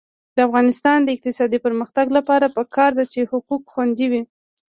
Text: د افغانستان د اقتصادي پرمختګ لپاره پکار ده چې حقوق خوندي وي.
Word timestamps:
د 0.35 0.37
افغانستان 0.47 0.97
د 1.03 1.09
اقتصادي 1.15 1.59
پرمختګ 1.65 2.05
لپاره 2.17 2.53
پکار 2.57 2.91
ده 2.97 3.05
چې 3.11 3.19
حقوق 3.31 3.61
خوندي 3.71 4.07
وي. 4.11 4.21